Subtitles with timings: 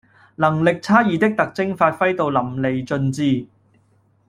[0.37, 3.45] 能力差異的特徵發揮到淋漓盡致